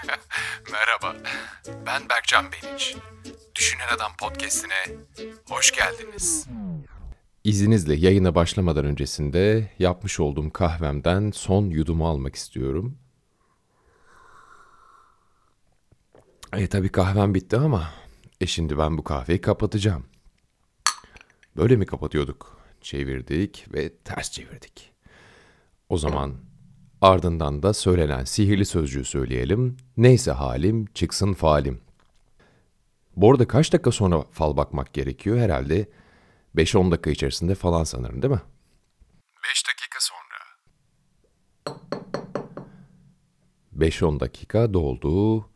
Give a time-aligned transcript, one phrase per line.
[0.72, 1.16] Merhaba,
[1.86, 2.96] ben Berkcan Beniç.
[3.54, 4.96] Düşünen Adam Podcast'ine
[5.48, 6.46] hoş geldiniz.
[7.44, 12.98] İzninizle yayına başlamadan öncesinde yapmış olduğum kahvemden son yudumu almak istiyorum.
[16.52, 17.90] E tabi kahvem bitti ama
[18.40, 20.06] e şimdi ben bu kahveyi kapatacağım.
[21.56, 22.60] Böyle mi kapatıyorduk?
[22.80, 24.92] Çevirdik ve ters çevirdik.
[25.88, 26.49] O zaman
[27.02, 29.76] ardından da söylenen sihirli sözcüğü söyleyelim.
[29.96, 31.80] Neyse halim çıksın falim.
[33.16, 35.38] Bu arada kaç dakika sonra fal bakmak gerekiyor?
[35.38, 35.88] Herhalde
[36.56, 38.40] 5-10 dakika içerisinde falan sanırım değil mi?
[39.44, 40.40] 5 dakika sonra.
[43.78, 45.46] 5-10 dakika doldu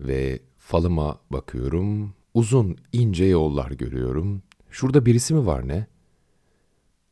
[0.00, 2.14] ve falıma bakıyorum.
[2.34, 4.42] Uzun ince yollar görüyorum.
[4.70, 5.86] Şurada birisi mi var ne?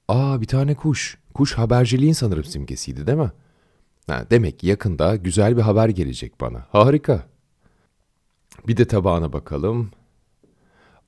[0.09, 1.19] Aa bir tane kuş.
[1.35, 3.33] Kuş haberciliğin sanırım simgesiydi değil mi?
[4.07, 6.67] Ha, demek yakında güzel bir haber gelecek bana.
[6.71, 7.27] Harika.
[8.69, 9.91] Bir de tabağına bakalım.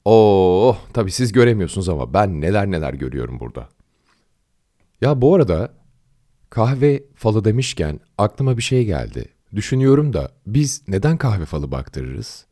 [0.05, 3.69] Oo, tabii siz göremiyorsunuz ama ben neler neler görüyorum burada.
[5.01, 5.75] Ya bu arada
[6.51, 9.29] kahve falı demişken aklıma bir şey geldi.
[9.55, 12.47] Düşünüyorum da biz neden kahve falı baktırırız?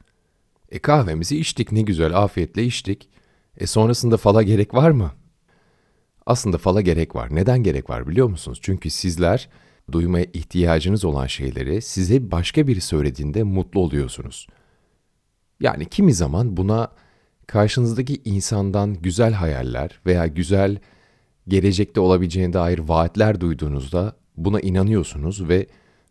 [0.70, 3.08] E kahvemizi içtik ne güzel afiyetle içtik.
[3.56, 5.12] E sonrasında fala gerek var mı?
[6.27, 7.28] Aslında fala gerek var.
[7.34, 8.58] Neden gerek var biliyor musunuz?
[8.62, 9.48] Çünkü sizler
[9.92, 14.46] duymaya ihtiyacınız olan şeyleri size başka biri söylediğinde mutlu oluyorsunuz.
[15.60, 16.88] Yani kimi zaman buna
[17.46, 20.78] karşınızdaki insandan güzel hayaller veya güzel
[21.48, 25.66] gelecekte olabileceğine dair vaatler duyduğunuzda buna inanıyorsunuz ve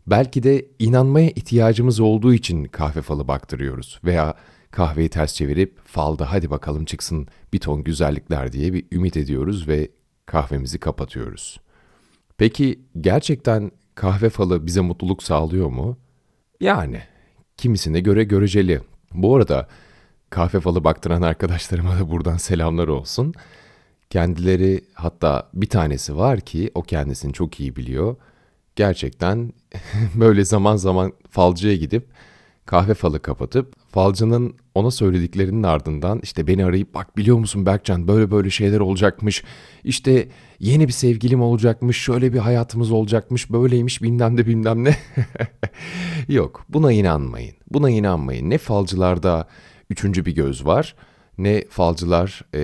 [0.06, 4.34] belki de inanmaya ihtiyacımız olduğu için kahve falı baktırıyoruz veya
[4.70, 9.88] kahveyi ters çevirip falda hadi bakalım çıksın bir ton güzellikler diye bir ümit ediyoruz ve
[10.26, 11.60] kahvemizi kapatıyoruz.
[12.44, 15.98] Peki gerçekten kahve falı bize mutluluk sağlıyor mu?
[16.60, 17.02] Yani
[17.56, 18.80] kimisine göre göreceli.
[19.12, 19.68] Bu arada
[20.30, 23.34] kahve falı baktıran arkadaşlarıma da buradan selamlar olsun.
[24.10, 28.16] Kendileri hatta bir tanesi var ki o kendisini çok iyi biliyor.
[28.76, 29.52] Gerçekten
[30.14, 32.08] böyle zaman zaman falcıya gidip
[32.66, 38.30] kahve falı kapatıp falcının ona söylediklerinin ardından işte beni arayıp bak biliyor musun Berkcan böyle
[38.30, 39.44] böyle şeyler olacakmış.
[39.84, 40.28] İşte
[40.60, 44.96] yeni bir sevgilim olacakmış, şöyle bir hayatımız olacakmış, böyleymiş bilmem de bilmem ne.
[46.28, 47.54] Yok buna inanmayın.
[47.70, 48.50] Buna inanmayın.
[48.50, 49.48] Ne falcılarda
[49.90, 50.94] üçüncü bir göz var
[51.38, 52.60] ne falcılar e,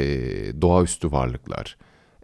[0.62, 1.76] doğaüstü varlıklar.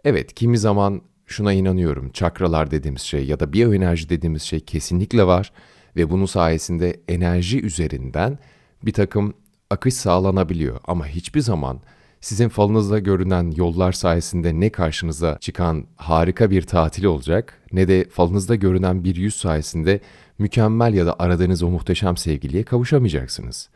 [0.03, 5.51] Evet kimi zaman şuna inanıyorum çakralar dediğimiz şey ya da biyoenerji dediğimiz şey kesinlikle var
[5.95, 8.39] ve bunun sayesinde enerji üzerinden
[8.83, 9.33] bir takım
[9.69, 10.79] akış sağlanabiliyor.
[10.87, 11.79] Ama hiçbir zaman
[12.21, 18.55] sizin falınızda görünen yollar sayesinde ne karşınıza çıkan harika bir tatil olacak ne de falınızda
[18.55, 19.99] görünen bir yüz sayesinde
[20.39, 23.69] mükemmel ya da aradığınız o muhteşem sevgiliye kavuşamayacaksınız.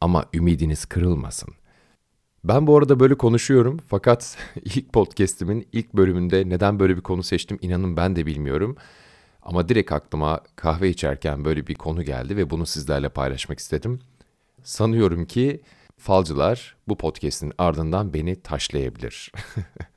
[0.00, 1.54] Ama ümidiniz kırılmasın.
[2.44, 7.58] Ben bu arada böyle konuşuyorum fakat ilk podcast'imin ilk bölümünde neden böyle bir konu seçtim
[7.62, 8.76] inanın ben de bilmiyorum.
[9.42, 14.00] Ama direkt aklıma kahve içerken böyle bir konu geldi ve bunu sizlerle paylaşmak istedim.
[14.64, 15.62] Sanıyorum ki
[15.96, 19.32] falcılar bu podcast'in ardından beni taşlayabilir.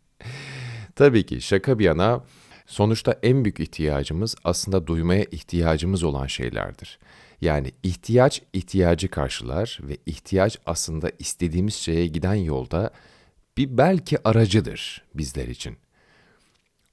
[0.96, 2.24] Tabii ki şaka bir yana
[2.66, 7.00] sonuçta en büyük ihtiyacımız aslında duymaya ihtiyacımız olan şeylerdir.
[7.42, 12.90] Yani ihtiyaç ihtiyacı karşılar ve ihtiyaç aslında istediğimiz şeye giden yolda
[13.58, 15.78] bir belki aracıdır bizler için.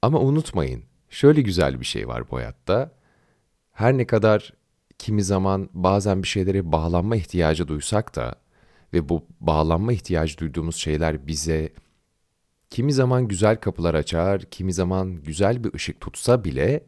[0.01, 2.91] Ama unutmayın, şöyle güzel bir şey var bu hayatta.
[3.71, 4.53] Her ne kadar
[4.97, 8.35] kimi zaman bazen bir şeylere bağlanma ihtiyacı duysak da
[8.93, 11.73] ve bu bağlanma ihtiyacı duyduğumuz şeyler bize
[12.69, 16.83] kimi zaman güzel kapılar açar, kimi zaman güzel bir ışık tutsa bile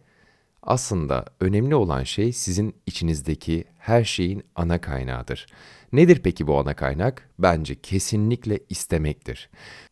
[0.67, 5.47] aslında önemli olan şey sizin içinizdeki her şeyin ana kaynağıdır.
[5.93, 7.29] Nedir peki bu ana kaynak?
[7.39, 9.49] Bence kesinlikle istemektir.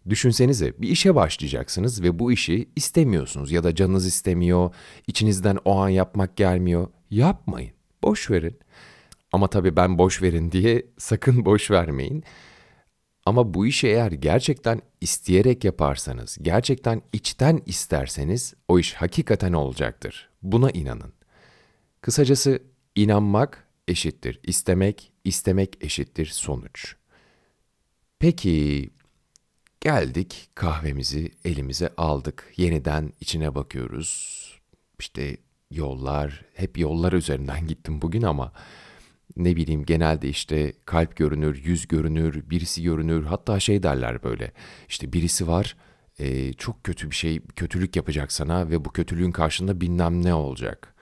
[0.09, 4.75] Düşünsenize bir işe başlayacaksınız ve bu işi istemiyorsunuz ya da canınız istemiyor,
[5.07, 6.87] içinizden o an yapmak gelmiyor.
[7.09, 7.71] Yapmayın,
[8.05, 8.59] boş verin.
[9.31, 12.23] Ama tabii ben boş verin diye sakın boş vermeyin.
[13.25, 20.29] Ama bu işi eğer gerçekten isteyerek yaparsanız, gerçekten içten isterseniz o iş hakikaten olacaktır.
[20.41, 21.13] Buna inanın.
[22.01, 22.63] Kısacası
[22.95, 26.95] inanmak eşittir istemek, istemek eşittir sonuç.
[28.19, 28.89] Peki
[29.81, 32.53] geldik kahvemizi elimize aldık.
[32.57, 34.41] Yeniden içine bakıyoruz.
[34.99, 35.37] İşte
[35.75, 38.51] yollar, hep yollar üzerinden gittim bugün ama
[39.37, 43.23] ne bileyim genelde işte kalp görünür, yüz görünür, birisi görünür.
[43.23, 44.51] Hatta şey derler böyle
[44.87, 45.75] işte birisi var
[46.19, 50.95] e, çok kötü bir şey, kötülük yapacak sana ve bu kötülüğün karşında bilmem ne olacak.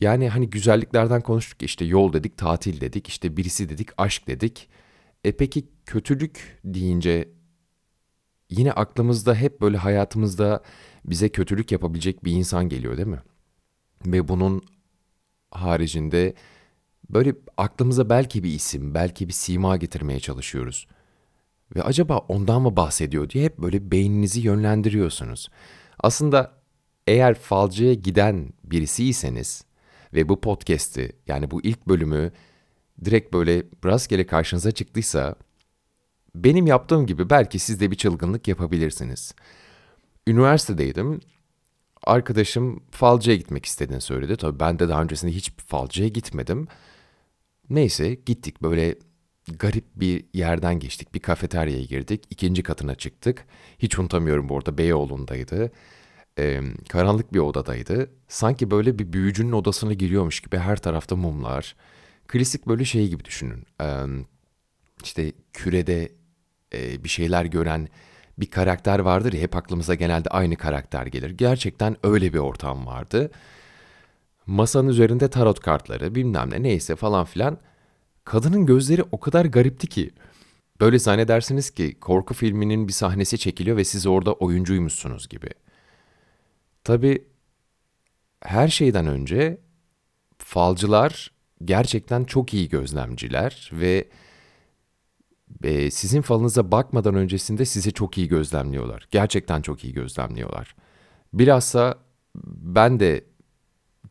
[0.00, 4.68] Yani hani güzelliklerden konuştuk işte yol dedik, tatil dedik, işte birisi dedik, aşk dedik.
[5.24, 7.28] E peki kötülük deyince
[8.50, 10.62] yine aklımızda hep böyle hayatımızda
[11.04, 13.22] bize kötülük yapabilecek bir insan geliyor değil mi?
[14.06, 14.62] Ve bunun
[15.50, 16.34] haricinde
[17.10, 20.86] böyle aklımıza belki bir isim, belki bir sima getirmeye çalışıyoruz.
[21.76, 25.48] Ve acaba ondan mı bahsediyor diye hep böyle beyninizi yönlendiriyorsunuz.
[25.98, 26.52] Aslında
[27.06, 29.64] eğer falcıya giden birisiyseniz
[30.14, 32.32] ve bu podcast'i yani bu ilk bölümü
[33.04, 35.34] direkt böyle rastgele karşınıza çıktıysa
[36.34, 39.34] benim yaptığım gibi belki siz de bir çılgınlık yapabilirsiniz.
[40.26, 41.20] Üniversitedeydim.
[42.04, 44.36] Arkadaşım falcıya gitmek istediğini söyledi.
[44.36, 46.68] Tabii ben de daha öncesinde hiç falcıya gitmedim.
[47.70, 48.98] Neyse gittik böyle
[49.58, 51.14] garip bir yerden geçtik.
[51.14, 52.24] Bir kafeteryaya girdik.
[52.30, 53.46] ikinci katına çıktık.
[53.78, 55.72] Hiç unutamıyorum bu arada Beyoğlu'ndaydı.
[56.38, 58.10] Ee, karanlık bir odadaydı.
[58.28, 61.76] Sanki böyle bir büyücünün odasına giriyormuş gibi her tarafta mumlar.
[62.28, 63.64] Klasik böyle şey gibi düşünün.
[63.82, 64.04] Ee,
[65.04, 66.12] işte kürede
[66.74, 67.88] e, bir şeyler gören
[68.40, 71.30] bir karakter vardır ya hep aklımıza genelde aynı karakter gelir.
[71.30, 73.30] Gerçekten öyle bir ortam vardı.
[74.46, 77.58] Masanın üzerinde tarot kartları bilmem ne neyse falan filan.
[78.24, 80.10] Kadının gözleri o kadar garipti ki.
[80.80, 85.48] Böyle zannedersiniz ki korku filminin bir sahnesi çekiliyor ve siz orada oyuncuymuşsunuz gibi.
[86.84, 87.24] Tabi
[88.42, 89.60] her şeyden önce
[90.38, 91.30] falcılar
[91.64, 94.08] gerçekten çok iyi gözlemciler ve
[95.64, 99.08] e, sizin falınıza bakmadan öncesinde sizi çok iyi gözlemliyorlar.
[99.10, 100.76] Gerçekten çok iyi gözlemliyorlar.
[101.32, 101.98] Bilhassa
[102.44, 103.24] ben de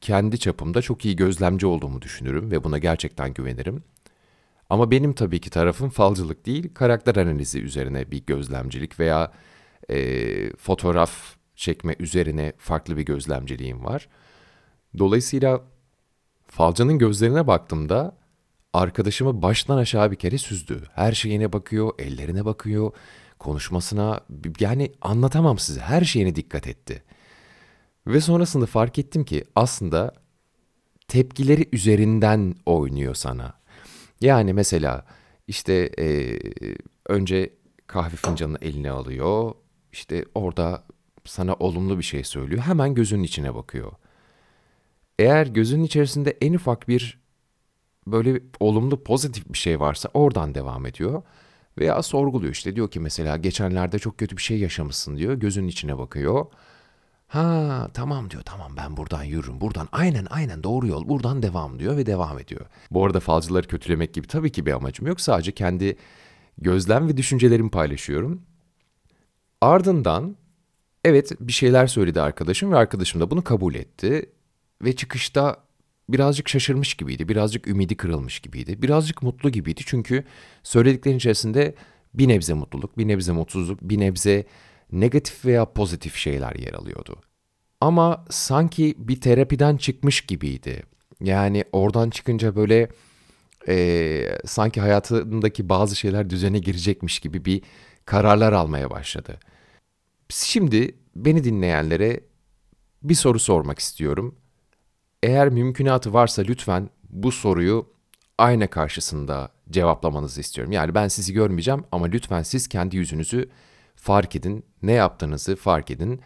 [0.01, 3.83] kendi çapımda çok iyi gözlemci olduğumu düşünürüm ve buna gerçekten güvenirim.
[4.69, 9.31] Ama benim tabii ki tarafım falcılık değil, karakter analizi üzerine bir gözlemcilik veya
[9.89, 14.07] e, fotoğraf çekme üzerine farklı bir gözlemciliğim var.
[14.97, 15.61] Dolayısıyla
[16.47, 18.17] falcının gözlerine baktığımda
[18.73, 20.83] arkadaşımı baştan aşağı bir kere süzdü.
[20.93, 22.91] Her şeyine bakıyor, ellerine bakıyor,
[23.39, 24.19] konuşmasına
[24.59, 27.03] yani anlatamam size her şeyine dikkat etti.
[28.07, 30.13] Ve sonrasında fark ettim ki aslında
[31.07, 33.53] tepkileri üzerinden oynuyor sana.
[34.21, 35.05] Yani mesela
[35.47, 36.39] işte e,
[37.05, 37.53] önce
[37.87, 39.53] kahve fincanını eline alıyor.
[39.91, 40.83] İşte orada
[41.25, 42.61] sana olumlu bir şey söylüyor.
[42.61, 43.91] Hemen gözünün içine bakıyor.
[45.19, 47.19] Eğer gözünün içerisinde en ufak bir
[48.11, 51.23] böyle olumlu pozitif bir şey varsa oradan devam ediyor.
[51.77, 55.33] Veya sorguluyor işte diyor ki mesela geçenlerde çok kötü bir şey yaşamışsın diyor.
[55.33, 56.45] Gözünün içine bakıyor.
[57.27, 61.97] Ha tamam diyor tamam ben buradan yürürüm buradan aynen aynen doğru yol buradan devam diyor
[61.97, 62.65] ve devam ediyor.
[62.91, 65.97] Bu arada falcıları kötülemek gibi tabii ki bir amacım yok sadece kendi
[66.57, 68.41] gözlem ve düşüncelerimi paylaşıyorum.
[69.61, 70.35] Ardından
[71.05, 74.29] evet bir şeyler söyledi arkadaşım ve arkadaşım da bunu kabul etti
[74.81, 75.57] ve çıkışta
[76.13, 80.23] birazcık şaşırmış gibiydi, birazcık ümidi kırılmış gibiydi, birazcık mutlu gibiydi çünkü
[80.63, 81.75] söylediklerin içerisinde
[82.13, 84.45] bir nebze mutluluk, bir nebze mutsuzluk, bir nebze
[84.91, 87.21] negatif veya pozitif şeyler yer alıyordu.
[87.81, 90.83] Ama sanki bir terapiden çıkmış gibiydi.
[91.21, 92.89] Yani oradan çıkınca böyle
[93.67, 97.61] e, sanki hayatındaki bazı şeyler düzene girecekmiş gibi bir
[98.05, 99.39] kararlar almaya başladı.
[100.29, 102.19] Şimdi beni dinleyenlere
[103.03, 104.35] bir soru sormak istiyorum.
[105.23, 107.93] Eğer mümkünatı varsa lütfen bu soruyu
[108.37, 110.71] ayna karşısında cevaplamanızı istiyorum.
[110.71, 113.49] Yani ben sizi görmeyeceğim ama lütfen siz kendi yüzünüzü
[113.95, 116.21] fark edin, ne yaptığınızı fark edin.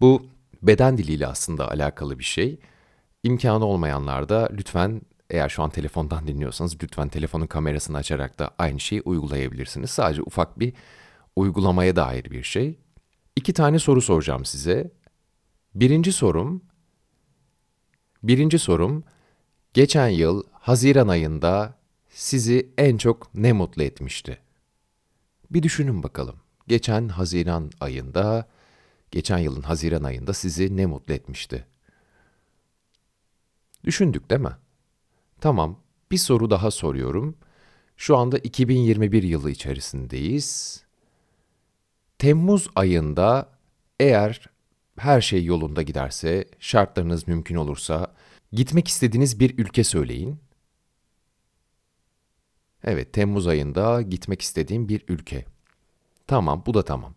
[0.00, 0.26] Bu
[0.62, 2.60] beden diliyle aslında alakalı bir şey.
[3.22, 8.80] İmkanı olmayanlar da lütfen eğer şu an telefondan dinliyorsanız lütfen telefonun kamerasını açarak da aynı
[8.80, 9.90] şeyi uygulayabilirsiniz.
[9.90, 10.72] Sadece ufak bir
[11.36, 12.78] uygulamaya dair bir şey.
[13.36, 14.90] İki tane soru soracağım size.
[15.74, 16.62] Birinci sorum,
[18.22, 19.04] birinci sorum,
[19.74, 21.74] geçen yıl Haziran ayında
[22.08, 24.38] sizi en çok ne mutlu etmişti?
[25.50, 28.48] Bir düşünün bakalım geçen Haziran ayında,
[29.10, 31.66] geçen yılın Haziran ayında sizi ne mutlu etmişti?
[33.84, 34.56] Düşündük değil mi?
[35.40, 35.78] Tamam,
[36.10, 37.36] bir soru daha soruyorum.
[37.96, 40.80] Şu anda 2021 yılı içerisindeyiz.
[42.18, 43.48] Temmuz ayında
[44.00, 44.46] eğer
[45.00, 48.14] her şey yolunda giderse, şartlarınız mümkün olursa,
[48.52, 50.38] gitmek istediğiniz bir ülke söyleyin.
[52.84, 55.44] Evet, Temmuz ayında gitmek istediğim bir ülke.
[56.26, 57.14] Tamam, bu da tamam.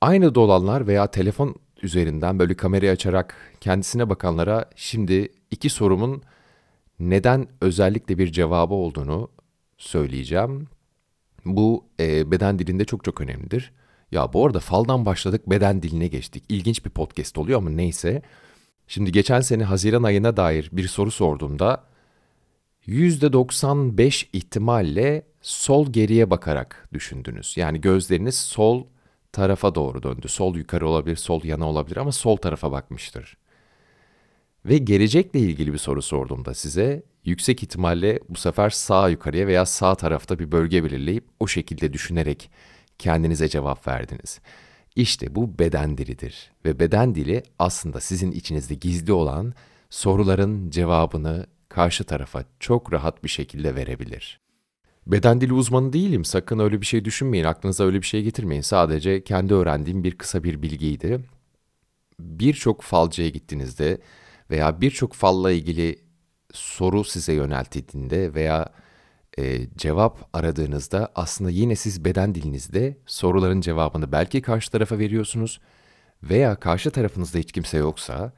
[0.00, 6.22] Aynı dolanlar veya telefon üzerinden böyle kamerayı açarak kendisine bakanlara şimdi iki sorumun
[7.00, 9.30] neden özellikle bir cevabı olduğunu
[9.78, 10.68] söyleyeceğim.
[11.44, 13.72] Bu e, beden dilinde çok çok önemlidir.
[14.12, 16.44] Ya bu arada faldan başladık beden diline geçtik.
[16.48, 18.22] İlginç bir podcast oluyor ama neyse.
[18.86, 21.84] Şimdi geçen sene Haziran ayına dair bir soru sorduğumda
[22.86, 27.56] %95 ihtimalle sol geriye bakarak düşündünüz.
[27.56, 28.86] Yani gözleriniz sol
[29.32, 30.28] tarafa doğru döndü.
[30.28, 33.36] Sol yukarı olabilir, sol yana olabilir ama sol tarafa bakmıştır.
[34.64, 39.94] Ve gelecekle ilgili bir soru sorduğumda size yüksek ihtimalle bu sefer sağ yukarıya veya sağ
[39.94, 42.50] tarafta bir bölge belirleyip o şekilde düşünerek
[42.98, 44.40] kendinize cevap verdiniz.
[44.96, 49.54] İşte bu beden dilidir ve beden dili aslında sizin içinizde gizli olan
[49.90, 54.40] soruların cevabını karşı tarafa çok rahat bir şekilde verebilir.
[55.06, 56.24] Beden dili uzmanı değilim.
[56.24, 57.44] Sakın öyle bir şey düşünmeyin.
[57.44, 58.62] Aklınıza öyle bir şey getirmeyin.
[58.62, 61.20] Sadece kendi öğrendiğim bir kısa bir bilgiydi.
[62.20, 63.98] Birçok falcıya gittiğinizde
[64.50, 65.98] veya birçok falla ilgili
[66.52, 68.68] soru size yöneltildiğinde veya
[69.38, 75.60] e, cevap aradığınızda aslında yine siz beden dilinizde soruların cevabını belki karşı tarafa veriyorsunuz
[76.22, 78.32] veya karşı tarafınızda hiç kimse yoksa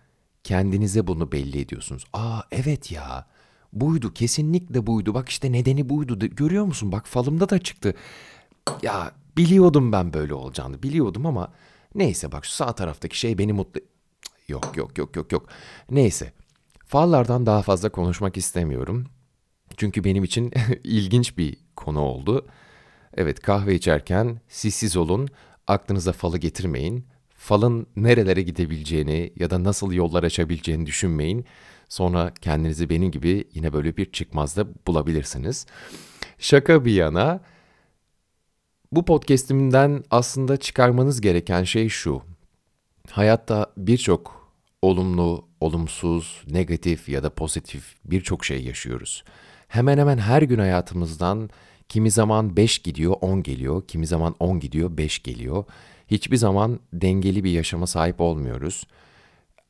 [0.44, 2.04] kendinize bunu belli ediyorsunuz.
[2.12, 3.26] Aa evet ya
[3.72, 7.94] buydu kesinlikle buydu bak işte nedeni buydu görüyor musun bak falımda da çıktı.
[8.82, 11.52] Ya biliyordum ben böyle olacağını biliyordum ama
[11.94, 13.80] neyse bak şu sağ taraftaki şey beni mutlu...
[14.48, 15.48] Yok yok yok yok yok.
[15.90, 16.32] Neyse
[16.86, 19.06] fallardan daha fazla konuşmak istemiyorum.
[19.76, 20.52] Çünkü benim için
[20.84, 22.46] ilginç bir konu oldu.
[23.16, 25.28] Evet kahve içerken sissiz olun,
[25.66, 27.06] aklınıza falı getirmeyin.
[27.34, 31.44] Falın nerelere gidebileceğini ya da nasıl yollar açabileceğini düşünmeyin.
[31.88, 35.66] Sonra kendinizi benim gibi yine böyle bir çıkmazda bulabilirsiniz.
[36.38, 37.40] Şaka bir yana,
[38.92, 42.22] bu podcast'imden aslında çıkarmanız gereken şey şu.
[43.10, 49.24] Hayatta birçok olumlu, olumsuz, negatif ya da pozitif birçok şey yaşıyoruz
[49.70, 51.50] hemen hemen her gün hayatımızdan
[51.88, 55.64] kimi zaman 5 gidiyor 10 geliyor, kimi zaman 10 gidiyor 5 geliyor.
[56.08, 58.86] Hiçbir zaman dengeli bir yaşama sahip olmuyoruz.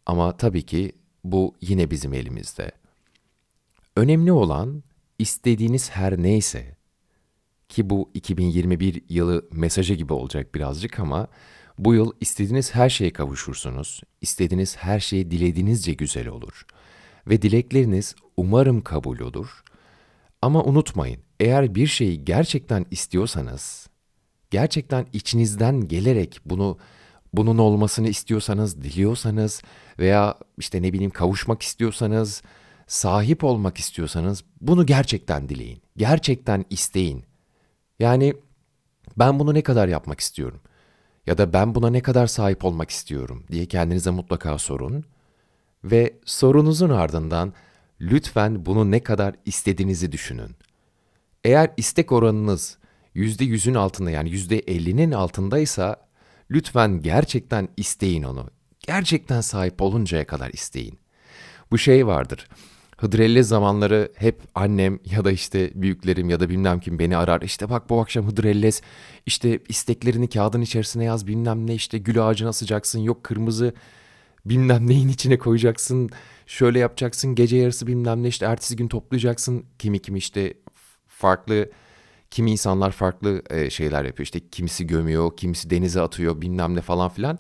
[0.07, 0.93] Ama tabii ki
[1.25, 2.73] bu yine bizim elimizde.
[3.97, 4.83] Önemli olan
[5.19, 6.77] istediğiniz her neyse
[7.69, 11.29] ki bu 2021 yılı mesajı gibi olacak birazcık ama
[11.79, 14.01] bu yıl istediğiniz her şeye kavuşursunuz.
[14.21, 16.67] İstediğiniz her şey dilediğinizce güzel olur.
[17.27, 19.63] Ve dilekleriniz umarım kabul olur.
[20.43, 23.89] Ama unutmayın, eğer bir şeyi gerçekten istiyorsanız,
[24.51, 26.79] gerçekten içinizden gelerek bunu
[27.33, 29.63] bunun olmasını istiyorsanız, diliyorsanız
[29.99, 32.43] veya işte ne bileyim kavuşmak istiyorsanız,
[32.87, 35.83] sahip olmak istiyorsanız bunu gerçekten dileyin.
[35.97, 37.25] Gerçekten isteyin.
[37.99, 38.35] Yani
[39.19, 40.61] ben bunu ne kadar yapmak istiyorum?
[41.27, 45.05] Ya da ben buna ne kadar sahip olmak istiyorum diye kendinize mutlaka sorun.
[45.85, 47.53] Ve sorunuzun ardından
[48.01, 50.57] lütfen bunu ne kadar istediğinizi düşünün.
[51.45, 52.79] Eğer istek oranınız
[53.17, 55.97] %100'ün altında yani %50'nin altındaysa
[56.51, 58.51] lütfen gerçekten isteyin onu.
[58.81, 60.99] Gerçekten sahip oluncaya kadar isteyin.
[61.71, 62.49] Bu şey vardır.
[62.97, 67.43] Hıdrellez zamanları hep annem ya da işte büyüklerim ya da bilmem kim beni arar.
[67.43, 68.83] İşte bak bu akşam Hıdrellez
[69.27, 73.75] işte isteklerini kağıdın içerisine yaz bilmem ne işte gül ağacına asacaksın yok kırmızı
[74.47, 76.11] bilmem neyin içine koyacaksın
[76.47, 79.65] şöyle yapacaksın gece yarısı bilmem ne işte ertesi gün toplayacaksın.
[79.79, 80.55] Kimi kimi işte
[81.07, 81.71] farklı
[82.31, 84.25] kimi insanlar farklı e, şeyler yapıyor.
[84.25, 87.39] İşte kimisi gömüyor kimisi denize atıyor bilmem ne falan filan.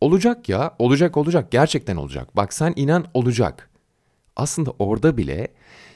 [0.00, 1.50] Olacak ya olacak olacak.
[1.50, 2.36] Gerçekten olacak.
[2.36, 3.70] Bak sen inan olacak.
[4.36, 5.48] Aslında orada bile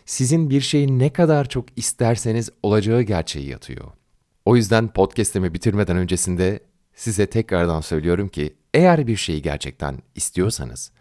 [0.05, 3.85] sizin bir şeyi ne kadar çok isterseniz olacağı gerçeği yatıyor.
[4.45, 6.61] O yüzden podcast'imi bitirmeden öncesinde
[6.95, 10.93] size tekrardan söylüyorum ki eğer bir şeyi gerçekten istiyorsanız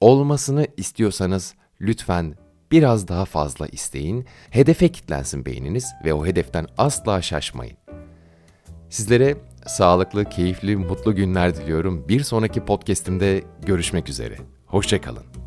[0.00, 2.34] olmasını istiyorsanız lütfen
[2.72, 7.76] biraz daha fazla isteyin, hedefe kitlensin beyniniz ve o hedeften asla şaşmayın.
[8.90, 9.36] Sizlere
[9.66, 12.08] sağlıklı, keyifli, mutlu günler diliyorum.
[12.08, 14.36] Bir sonraki podcast'imde görüşmek üzere.
[14.66, 15.39] Hoşçakalın.